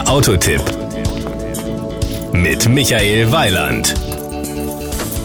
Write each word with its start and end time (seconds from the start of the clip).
Der 0.00 0.08
Autotipp 0.08 0.62
mit 2.32 2.66
Michael 2.70 3.30
Weiland. 3.32 3.94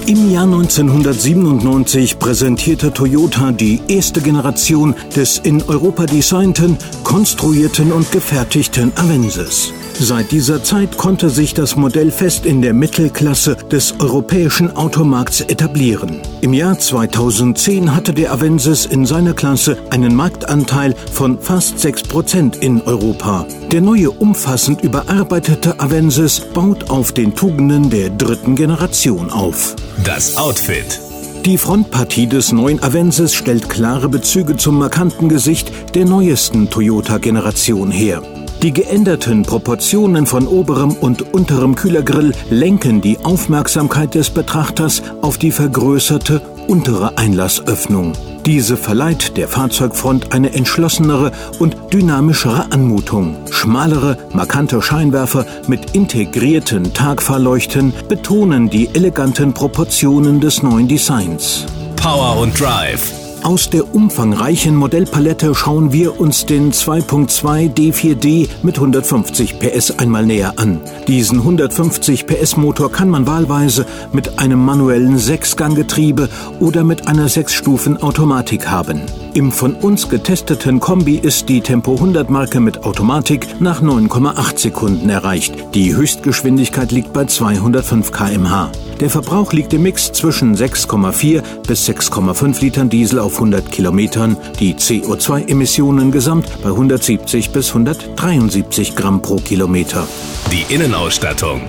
Im 0.05 0.29
Jahr 0.33 0.43
1997 0.43 2.19
präsentierte 2.19 2.91
Toyota 2.91 3.53
die 3.53 3.79
erste 3.87 4.19
Generation 4.19 4.93
des 5.15 5.39
in 5.39 5.63
Europa 5.63 6.05
designten, 6.07 6.77
konstruierten 7.05 7.93
und 7.93 8.11
gefertigten 8.11 8.91
Avensis. 8.97 9.71
Seit 9.97 10.31
dieser 10.31 10.61
Zeit 10.61 10.97
konnte 10.97 11.29
sich 11.29 11.53
das 11.53 11.77
Modell 11.77 12.11
fest 12.11 12.45
in 12.45 12.61
der 12.61 12.73
Mittelklasse 12.73 13.55
des 13.71 13.97
europäischen 13.99 14.75
Automarkts 14.75 15.39
etablieren. 15.41 16.19
Im 16.41 16.53
Jahr 16.53 16.77
2010 16.77 17.95
hatte 17.95 18.13
der 18.13 18.33
Avensis 18.33 18.85
in 18.85 19.05
seiner 19.05 19.33
Klasse 19.33 19.77
einen 19.91 20.13
Marktanteil 20.13 20.95
von 21.13 21.39
fast 21.39 21.77
6% 21.77 22.59
in 22.59 22.81
Europa. 22.81 23.47
Der 23.71 23.79
neue 23.79 24.11
umfassend 24.11 24.81
überarbeitete 24.81 25.79
Avensis 25.79 26.41
baut 26.41 26.89
auf 26.89 27.13
den 27.13 27.33
Tugenden 27.33 27.89
der 27.89 28.09
dritten 28.09 28.57
Generation 28.57 29.29
auf. 29.29 29.75
Das 30.03 30.35
Outfit. 30.35 30.99
Die 31.45 31.57
Frontpartie 31.57 32.27
des 32.27 32.51
neuen 32.51 32.83
Avensis 32.83 33.33
stellt 33.33 33.69
klare 33.69 34.09
Bezüge 34.09 34.57
zum 34.57 34.77
markanten 34.77 35.29
Gesicht 35.29 35.71
der 35.95 36.05
neuesten 36.05 36.69
Toyota-Generation 36.69 37.91
her. 37.91 38.21
Die 38.65 38.73
geänderten 38.73 39.43
Proportionen 39.43 40.25
von 40.25 40.47
oberem 40.47 40.93
und 40.93 41.35
unterem 41.35 41.75
Kühlergrill 41.75 42.33
lenken 42.49 42.99
die 42.99 43.19
Aufmerksamkeit 43.23 44.15
des 44.15 44.31
Betrachters 44.31 45.03
auf 45.21 45.37
die 45.37 45.51
vergrößerte 45.51 46.41
untere 46.67 47.15
Einlassöffnung. 47.15 48.13
Diese 48.43 48.75
verleiht 48.75 49.37
der 49.37 49.49
Fahrzeugfront 49.49 50.33
eine 50.33 50.51
entschlossenere 50.55 51.31
und 51.59 51.77
dynamischere 51.93 52.71
Anmutung. 52.71 53.37
Schmalere, 53.51 54.17
markante 54.33 54.81
Scheinwerfer 54.81 55.45
mit 55.67 55.91
integrierten 55.91 56.91
Tagfahrleuchten 56.91 57.93
betonen 58.09 58.71
die 58.71 58.89
eleganten 58.95 59.53
Proportionen 59.53 60.41
des 60.41 60.63
neuen 60.63 60.87
Designs. 60.87 61.67
Power 61.97 62.39
und 62.39 62.59
Drive. 62.59 63.24
Aus 63.45 63.69
der 63.69 63.93
umfangreichen 63.93 64.75
Modellpalette 64.75 65.53
schauen 65.53 65.93
wir 65.93 66.19
uns 66.19 66.47
den 66.47 66.71
2.2 66.73 67.71
D4D 67.75 68.49
mit 68.63 68.77
150 68.77 69.59
PS 69.59 69.91
einmal 69.99 70.25
näher 70.25 70.53
an. 70.55 70.81
Diesen 71.07 71.37
150 71.41 72.25
PS 72.25 72.57
Motor 72.57 72.91
kann 72.91 73.07
man 73.07 73.27
wahlweise 73.27 73.85
mit 74.11 74.39
einem 74.39 74.65
manuellen 74.65 75.19
Sechsganggetriebe 75.19 76.27
oder 76.59 76.83
mit 76.83 77.07
einer 77.07 77.29
Sechsstufen-Automatik 77.29 78.67
haben. 78.67 79.03
Im 79.35 79.51
von 79.51 79.75
uns 79.75 80.09
getesteten 80.09 80.79
Kombi 80.79 81.17
ist 81.17 81.47
die 81.47 81.61
Tempo 81.61 81.93
100 81.93 82.31
Marke 82.31 82.59
mit 82.59 82.83
Automatik 82.83 83.61
nach 83.61 83.79
9,8 83.79 84.57
Sekunden 84.57 85.09
erreicht. 85.09 85.53
Die 85.75 85.95
Höchstgeschwindigkeit 85.95 86.91
liegt 86.91 87.13
bei 87.13 87.25
205 87.25 88.11
km/h. 88.11 88.71
Der 89.01 89.09
Verbrauch 89.09 89.51
liegt 89.51 89.73
im 89.73 89.83
Mix 89.83 90.13
zwischen 90.13 90.55
6,4 90.55 91.43
bis 91.67 91.87
6,5 91.89 92.61
Litern 92.61 92.89
Diesel 92.89 93.19
auf 93.19 93.34
100 93.35 93.71
Kilometern, 93.71 94.37
die 94.59 94.75
CO2-Emissionen 94.75 96.11
gesamt 96.11 96.47
bei 96.63 96.69
170 96.69 97.51
bis 97.51 97.69
173 97.69 98.95
Gramm 98.95 99.21
pro 99.21 99.37
Kilometer. 99.37 100.07
Die 100.51 100.73
Innenausstattung. 100.73 101.61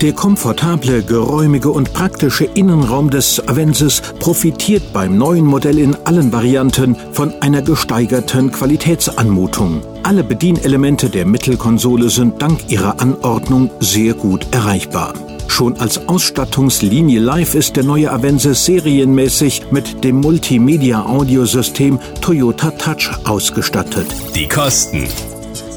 Der 0.00 0.14
komfortable, 0.14 1.02
geräumige 1.02 1.70
und 1.70 1.92
praktische 1.92 2.46
Innenraum 2.46 3.10
des 3.10 3.46
Avensis 3.46 4.00
profitiert 4.18 4.94
beim 4.94 5.18
neuen 5.18 5.44
Modell 5.44 5.78
in 5.78 5.94
allen 6.04 6.32
Varianten 6.32 6.96
von 7.12 7.34
einer 7.42 7.60
gesteigerten 7.60 8.50
Qualitätsanmutung. 8.50 9.82
Alle 10.02 10.24
Bedienelemente 10.24 11.10
der 11.10 11.26
Mittelkonsole 11.26 12.08
sind 12.08 12.40
dank 12.40 12.70
ihrer 12.70 12.98
Anordnung 12.98 13.70
sehr 13.80 14.14
gut 14.14 14.46
erreichbar. 14.52 15.12
Schon 15.50 15.78
als 15.78 16.08
Ausstattungslinie 16.08 17.18
live 17.18 17.54
ist 17.54 17.76
der 17.76 17.84
neue 17.84 18.10
Avensis 18.10 18.64
serienmäßig 18.64 19.64
mit 19.72 20.04
dem 20.04 20.20
Multimedia-Audiosystem 20.20 21.98
Toyota 22.22 22.70
Touch 22.70 23.10
ausgestattet. 23.24 24.06
Die 24.34 24.46
Kosten. 24.46 25.04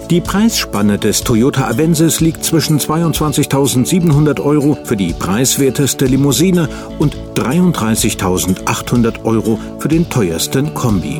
Die 0.10 0.22
Preisspanne 0.22 1.00
des 1.00 1.24
Toyota 1.24 1.68
Avensis 1.68 2.22
liegt 2.22 2.46
zwischen 2.46 2.80
22.700 2.80 4.40
Euro 4.42 4.78
für 4.84 4.96
die 4.96 5.12
preiswerteste 5.12 6.06
Limousine 6.06 6.70
und 7.00 7.18
33.800 7.36 9.26
Euro 9.26 9.60
für 9.80 9.88
den 9.88 10.08
teuersten 10.08 10.74
Kombi. 10.76 11.20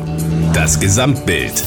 Das 0.54 0.78
Gesamtbild. 0.78 1.64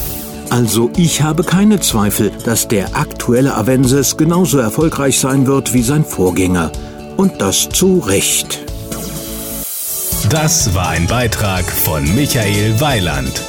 Also 0.50 0.90
ich 0.96 1.22
habe 1.22 1.44
keine 1.44 1.78
Zweifel, 1.80 2.30
dass 2.44 2.68
der 2.68 2.96
aktuelle 2.96 3.54
Avensis 3.54 4.16
genauso 4.16 4.58
erfolgreich 4.58 5.18
sein 5.18 5.46
wird 5.46 5.74
wie 5.74 5.82
sein 5.82 6.04
Vorgänger. 6.04 6.72
Und 7.16 7.40
das 7.40 7.68
zu 7.68 7.98
Recht. 7.98 8.60
Das 10.30 10.74
war 10.74 10.88
ein 10.90 11.06
Beitrag 11.06 11.64
von 11.64 12.02
Michael 12.14 12.80
Weiland. 12.80 13.42